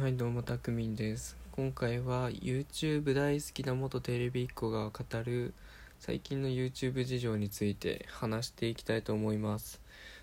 [0.00, 1.36] はいどうもたくみんです。
[1.50, 5.52] 今回は YouTube 大好きな元テレビっ子が語る
[5.98, 9.80] 最近の YouTube 事情について話していきたいと思います。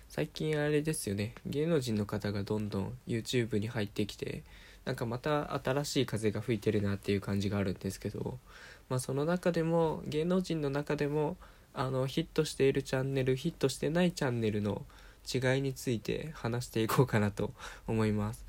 [0.08, 1.34] 最近あれですよね。
[1.44, 4.44] 芸能人の方がどんどん YouTube に入ってきて
[4.86, 8.38] なんかまた新しい風が吹いてるなっていう感じがあるんですけど
[8.88, 11.36] まあその中でも芸能人の中でも
[11.74, 14.86] あのヒットしているチャンネルヒットしてないチャンネルの
[15.30, 17.52] 違いについて話していこうかなと
[17.86, 18.45] 思います。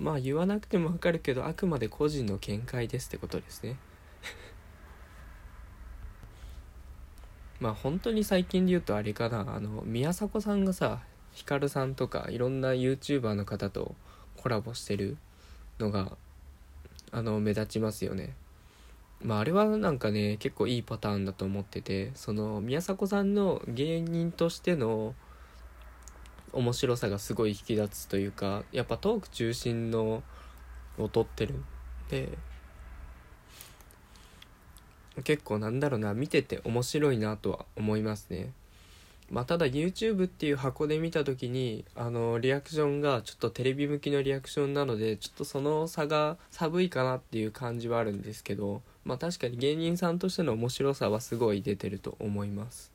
[0.00, 3.76] まあ言わなくてもわかるけどあくまで個人の見解ですってことですね。
[7.60, 11.02] まあ本当に最近で言うとあれかなあの宮迫さんがさ
[11.32, 13.94] ヒカルさんとかいろんな YouTuber の方と
[14.38, 15.18] コラボしてる
[15.78, 16.16] のが
[17.12, 18.34] あの目立ちますよね。
[19.22, 25.14] まああれはなんかね結構いいパターンだと思っててその宮迫さんの芸人としての
[26.52, 30.22] 面白さがすごい引き立つというかやっぱトーク中心の
[30.98, 31.64] を撮ってるん
[32.08, 32.36] で
[35.24, 38.52] 結構なんだろうな見てて面白いなとは思いますね。
[39.30, 52.90] まあただ YouTube っていう箱で見た時にあのリアクションがちょっとテレビ向きのリアクションなのでちょっとその差が寒いかなっていう感じはあるんですけどまあ確かに芸人さんとしての面白さはすごい出てると思います。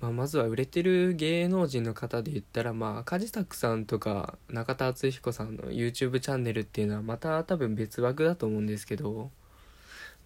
[0.00, 9.30] まあ、まずは売れてる芸能人の方で言ったら、まあ、梶作さんとか中田敦彦さんの YouTube チャンネルっていうのはまた多分別枠だと思うんですけど、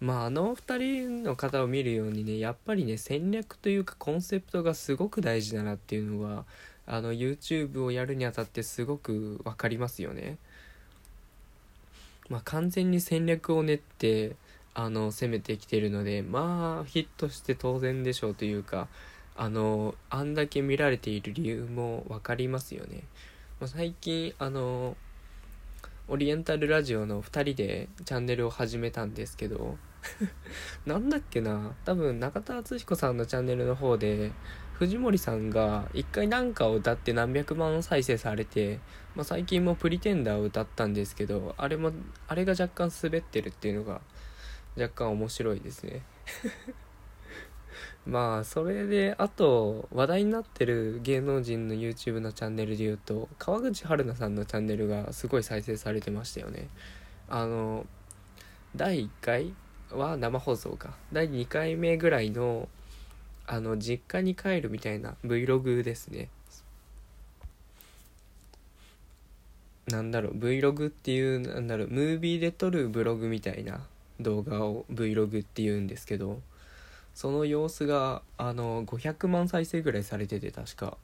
[0.01, 6.45] まあ、あの2人の方を見るようにねやっぱりね戦略というかコンセプトがすごく大事だなっていうのは
[6.85, 10.37] あの YouTube をやるにあたってすごく分かりますよね。
[12.29, 14.35] まあ、完全に戦略を練って
[14.73, 18.87] あの攻めてきてるのでまあヒットして当然でしょうというか
[19.41, 23.01] あのあんだけ見られている理由も分かりますよね、
[23.59, 24.95] ま、最近あの
[26.07, 29.79] オリエンタルラジオの2人でチャンネルを始めたんですけど
[30.85, 31.73] なんだっけな。
[31.85, 34.31] 多分中田敦彦さんのチャンネルの方で
[34.73, 38.79] 藤森さんが一回なんかを歌って何百万再生されて、
[39.15, 41.91] まあ、最近も「プリテンダー」を歌ったんですけどあれも
[42.27, 44.01] あれが若干滑ってるっていうのが
[44.77, 46.03] 若干面白いですね。
[48.05, 56.67] まあそれであと話題になってる芸能人の YouTube のチャンネルで言うと川口春奈さんのチャンネルがすごい再生されてましたよね。
[57.29, 57.85] あの
[58.75, 59.53] 第1回
[59.91, 60.95] は生放送か。
[61.13, 62.69] 第2回目ぐらいの
[63.45, 66.29] あの実家に帰るみたいな Vlog ですね。
[69.87, 73.85] なんだろう Vlog っていうなんだろうムービーで撮るブログみたいな
[74.19, 76.41] 動画を Vlog っていうんですけど
[77.13, 80.97] その様子があの500万再生ぐらいされてて確か。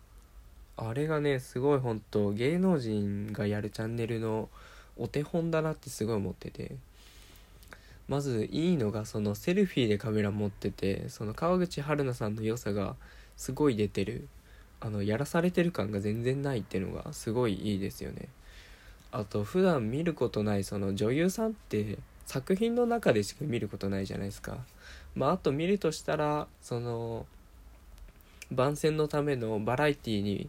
[0.78, 4.50] あれがねすごい本当芸能人がやるチャンネルの
[4.98, 6.76] お手本だなってすごい思ってて。
[8.08, 12.96] まずいいのがそのセルフィーでカメラ持っててその川口春奈さんの良さが
[13.36, 14.28] すごい出てる。
[14.80, 18.28] あのやらされてる感が全然ないっていうのがすごいいいですよね。
[19.12, 24.58] あと普段見ることないその女優さんって作品の中でしか見ることないじゃないですか。
[25.18, 27.26] まああと見るとしたらその
[28.52, 30.48] 番宣のためのバラエティに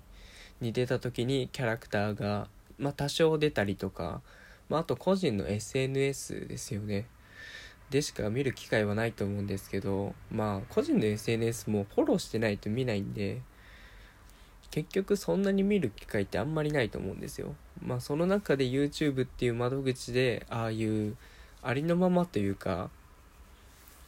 [0.60, 2.48] に出た時にキャラクターが、
[2.78, 4.20] まあ、多少出たりとか、
[4.68, 7.06] まあ、あと個人の SNS ですよね。
[7.90, 13.40] でしか見る機会はないと思うんですけどまあ個人の SNS もフォローしてないと見ないんで
[14.70, 17.54] 結局そんなに見る機会ってあんまりないと思うんですよ。
[17.82, 21.16] まあその中で YouTube っていう窓口でああいう
[21.62, 22.90] ありのままというか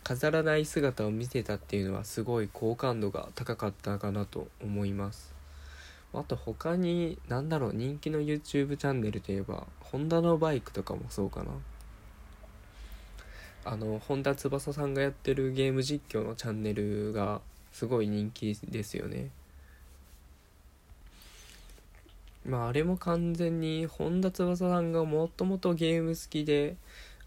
[0.04, 5.34] 飾らない姿を見せたっていうのはすごい好感度が高かったかなと思います。
[6.12, 11.50] あと他に何だろう人気の YouTube チャンネルといえばホンダのバイクとかもそうかな。
[13.64, 17.40] あの本田翼さんがやってるゲーム実況のチャンネルが
[17.72, 19.30] すごい人気ですよね。
[22.44, 26.76] まああれも完全に本田翼さんがもともとゲーム好きで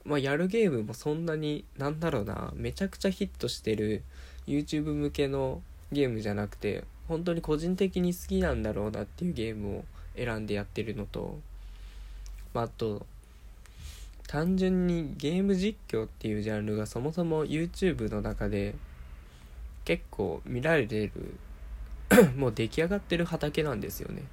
[0.05, 4.03] まあ、やるゲームもそんなになんだろうなめちゃくちゃヒットしてる
[4.47, 5.61] YouTube 向けの
[5.91, 9.85] ゲームじゃなくて本当に個人的に好きなんだろうなっていうゲームを
[10.15, 11.39] 選んでやってるのと、
[12.53, 13.05] まあ、あと
[14.27, 18.75] 単純にゲーム実況っていうジャンルがそもそも YouTube の中で
[19.85, 21.11] 結構見られてる
[22.35, 24.23] もう出来上がってる畑なんですよね。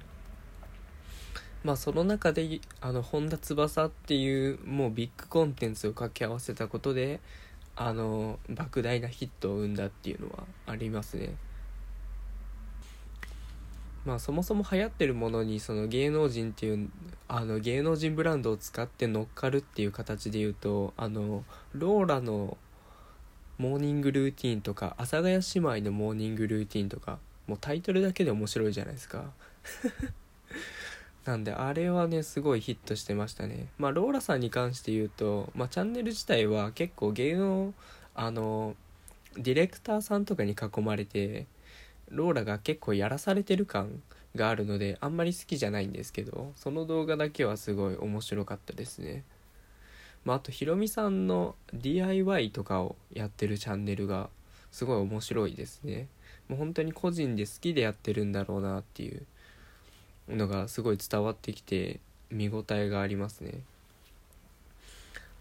[1.63, 7.19] まあその中であの本田翼っていうもうビッグコンテンツを掛け合わせたことで
[7.75, 11.35] あの莫大なヒットを生んだっていうのはありますね。
[14.05, 16.89] まあそもそも流行ってるものにその芸能人っていう
[17.27, 21.43] あの芸能人ブランドを使って乗っかるっていう形で言うとあの
[21.73, 22.57] ローラの
[23.59, 29.25] モーニングルーティンとか阿佐ヶ谷姉妹のモーニングルーティンとかもうタイトルだけで面白いじゃないですか。
[31.25, 33.67] なんであれはねすごいヒットしてましたね。
[33.77, 37.73] まあローラさんに関して言うと、まあ、チャンネル自体は結構芸能
[38.15, 38.75] あの
[39.37, 41.45] ディレクターさんとかに囲まれて
[42.09, 44.01] ローラが結構やらされてる感
[44.35, 49.23] があるのであんまり好きじゃないんですけどその動画だけはすごい面白かったですね。
[50.23, 54.29] まあ、あとひろみさんの DIY とかをやってるチャンネルが
[54.71, 56.07] すごい面白いですね。
[56.47, 59.25] もう本当に個人で好きでやってるんだろうなっていう
[60.29, 63.61] のがすごい伝わってきて見応えがありますね。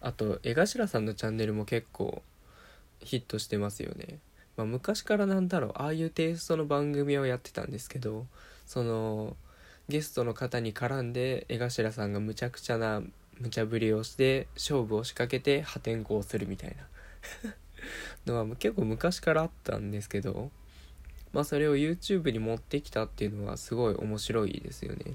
[0.00, 2.22] あと江頭さんのチャンネルも結構
[3.00, 4.18] ヒットしてますよね、
[4.56, 8.26] まあ、昔からなんだろうああいうテイストの番組をやってたんですけど
[8.66, 9.36] その
[9.88, 13.02] ゲストの方に絡んで江頭さんがむちゃくちゃな
[13.40, 17.54] 無茶ぶりをして勝負を仕掛けて破天荒するみたいな。
[18.26, 20.50] のは結構昔からあったんですけど
[21.32, 25.14] まあそれを YouTube に持ってきたっていうのはすごい面白いですよね。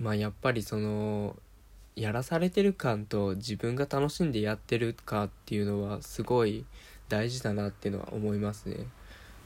[0.00, 1.36] まあやっぱりその
[1.96, 6.66] やらされてる感と自分が楽しんでやってるかっていうのはすごい
[7.08, 8.86] 大事だなっていうのは思いますね。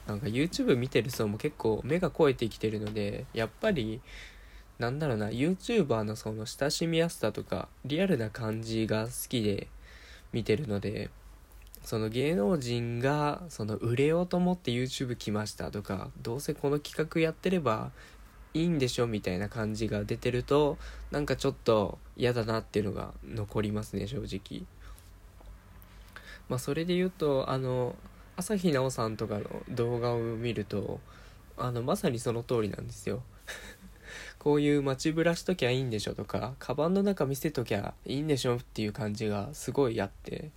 [0.07, 4.01] なんか YouTube 見てる層も結構目が肥えてきてるのでやっぱり
[4.79, 9.67] なんだろうな YouTuber のその親しみやすさとかリアルな感じが好きで
[10.33, 11.09] 見てるので
[11.83, 17.91] その芸能人がその売れようと思って YouTube 来ましたとかどうせこの企画やってれば
[18.53, 20.77] いいんでしょみたいな感じが出てると
[21.09, 24.65] なんかちょっと嫌だなっていうのが残りますね正直。
[26.49, 27.95] まあそれで言うとあの
[28.35, 30.99] 朝日奈央さんとかの動画を見ると
[31.57, 33.23] あのまさにその通りなんですよ。
[34.37, 40.51] こういう街ぶらしときゃいいんでしょとかカバンの中見せときゃいいんでしょっていう感じがすごいあって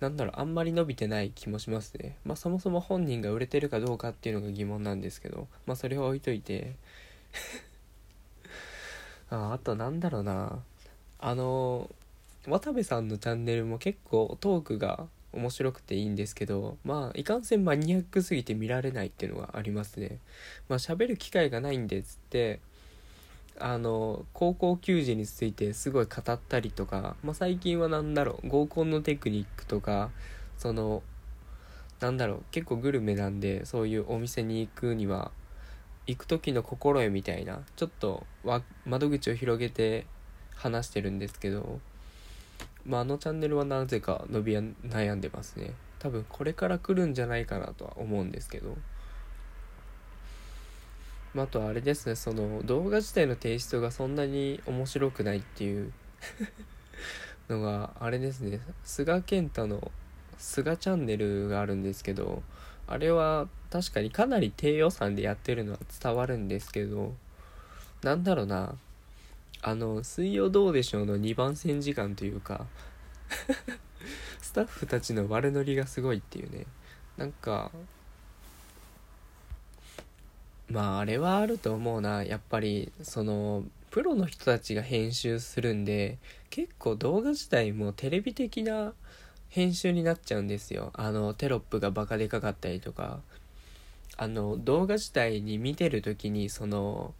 [0.00, 2.16] なんだろうあんまり伸びてない気もしますね。
[2.24, 5.48] まあそもそも本人が売れてるかどうかっていうのが疑問なんですけど。
[5.66, 6.74] まあそれは置いといて。
[9.30, 10.62] ああとなんだろうな。
[11.18, 11.90] あの
[12.46, 16.76] 渡部さんのチャンネルも結構トークが面白くていいんですけど。
[16.84, 20.18] まあいかんせんマニアックすぎて見られないっていうのがありますね。
[20.68, 22.60] まあ喋る機会がないんでつって
[23.58, 30.10] あの高校球児についてすごい語ったりとか、まあ、最近は何だろう合コンのテクニックとか
[30.58, 31.02] その
[32.00, 35.30] なんだろう結構グルメなんでそういうお店に行くには
[36.06, 38.26] 行く時の心得みたいなちょっと
[38.84, 40.06] 窓口を広げて
[40.54, 41.80] 話してるんですけど
[42.86, 45.72] まあ、あのチャンネルはなぜか伸び悩んでますね。
[45.98, 48.76] 多分これから来るんじゃないかなとは思うんですけど、
[51.36, 55.92] まあ、あとあれですねその動画自体のテイストがそんなに面白くないっていう
[57.50, 58.58] のがあれですね。
[58.84, 59.92] 菅健太の
[60.38, 62.42] 菅チャンネルがあるんですけど
[62.86, 67.14] あれは確かにかなり低予算でやってるのは伝わるんですけど
[68.02, 68.74] なんだろうな
[69.60, 72.66] あの「水曜どうでしょう」の2番線時間というか
[74.40, 76.64] スタッフたちの悪ノリがすごいっていうね。
[77.18, 77.70] なんか
[80.68, 82.24] まああれはあると思うな。
[82.24, 86.18] やっぱりそのプロの人たちが編集するんで
[86.50, 88.92] 結構動画自体もテレビ的な
[89.48, 90.90] 編集になっちゃうんですよ。
[90.94, 93.20] あのテロップがバカでかかったりとか。
[94.18, 97.12] あの動画自体に見てる時にその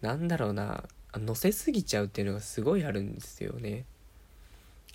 [0.00, 0.84] なんだろうな。
[1.14, 3.84] 載せすぎちゃうっていうのがすごいあるんですよね。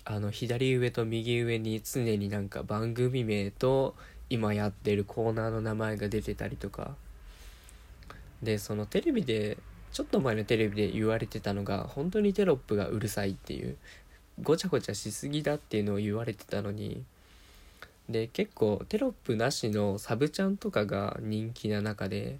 [0.04, 3.94] あの左上と右上に常になんか番組名と
[4.28, 6.94] 今やってるコーナーの名前が出てたりとか。
[8.42, 9.58] でそのテレビで
[9.92, 13.76] ちょっと前のテレビで言われてたのが本当にテロップがうるさいっていう
[14.42, 17.04] ごちゃごちゃしすぎだっていうのを言われてたのに
[18.08, 22.38] で結構テロップなしのサブチャンとかが人気な中で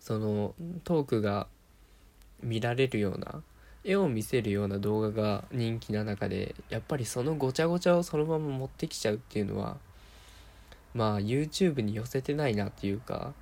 [0.00, 0.54] その
[0.84, 1.46] トークが
[2.42, 3.42] 見られるような
[3.84, 9.76] 絵を見せるような動画が人気な中でやっぱりそのごちゃごちゃをそのまま持ってきちゃうっていうのは
[10.94, 13.32] まあ YouTube に寄せてないなっていうか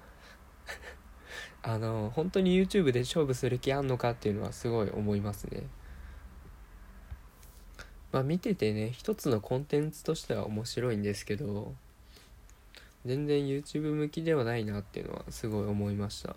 [1.62, 5.64] あの本当に YouTube で勝負する気あんのかっていうのはすごい思いますね。
[8.12, 11.74] まあ見ててね一つのコンテンツとしては面白いんですけど
[13.04, 16.36] 全然 YouTube 向きではないなっていうのはすごい思いました。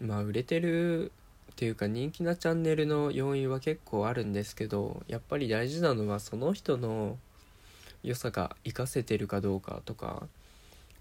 [0.00, 1.12] まあ売れてる
[1.52, 7.16] っていうか人気なチャンネルの要因は結構あるんですけどやっぱり大事なのはその人の
[8.04, 10.28] 良さが活かせてるかどうかとか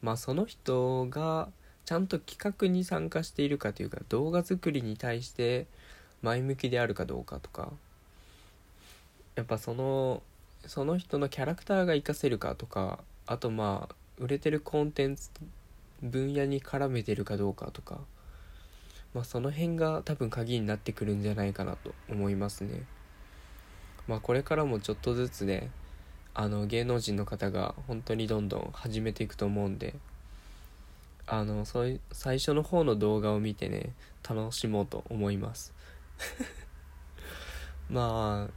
[0.01, 1.49] まあその人が
[1.85, 5.67] ちゃんと企画に参加しているかというか動画作りに対して
[6.21, 7.71] 前向きであるかどうかとか
[9.35, 10.23] やっぱその
[10.65, 15.29] その人のキャラクターが活かせるかとかあとまあ売れてるコンテンツ
[16.01, 17.99] 分野に絡めてるかどうかとか
[19.13, 22.83] まあその辺が多分鍵になってくるんじゃないかなと思いますね。
[24.07, 25.69] まあこれからもちょっとずつね
[26.35, 29.93] あの芸能人の方が本当にどんどん始めていくと思うんで
[31.25, 33.93] あのそういう最初の方の動画を見てね
[34.27, 35.73] 楽しもうと思います。
[37.89, 38.49] ま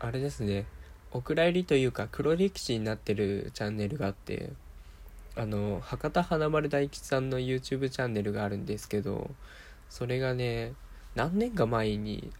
[0.00, 0.66] ああれですね。
[1.14, 4.50] お蔵入りというか黒歴史になってるチャンネルがあって
[5.36, 9.30] あの博多華丸大吉さんの YouTube チャンネルがあるんですけど
[9.90, 10.72] それがね
[11.14, 12.32] 何年か前に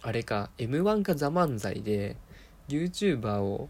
[0.00, 2.16] あれか m 1か「ザ漫才で
[2.68, 3.68] YouTuber を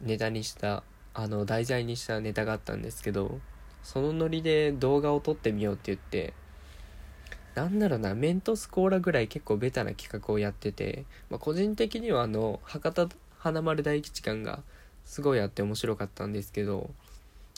[0.00, 0.82] ネタにした
[1.14, 3.40] あの題材にしたネタがあったんですけど
[3.82, 6.32] そのノリで動画を撮ってみようって言って
[7.54, 13.08] なんだろうなメントスコーラぐらい結構ベタな企画をやってて、まあ、個人的にはあの博多
[13.40, 14.60] 華丸大吉感が
[15.04, 16.90] すごいあって面白かったんですけど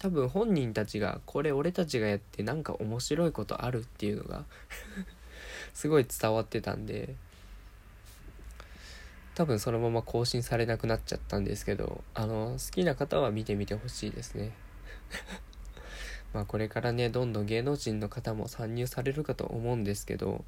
[0.00, 4.45] 多分本人たちがこれ俺たちがやってなんか面白いことあるっていうのが
[5.75, 7.14] すごい伝わってたんで
[9.40, 14.52] 多分そのまま更新されなくなっちゃったんですけどあの好きな方は見てみてほしいですね。
[16.35, 20.44] まあこれからねどんどん芸能人の方も参入されるかと思うんですけど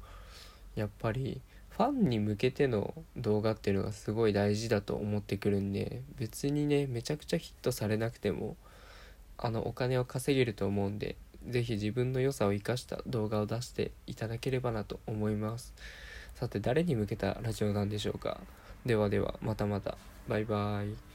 [0.75, 8.57] やっぱりファンに向けての動画っていうのがすごい大事だと思ってくるんで別にねめちゃくちゃヒットされなくても
[9.39, 11.15] あのお金を稼げると思うんで
[11.47, 15.73] 是非自分の良さを生かした動画を出していただければなと思います。
[16.35, 18.39] さて誰に向けたラジオなんでしょうか？
[18.85, 19.97] ではではまたまた。
[20.27, 21.12] バイバイ。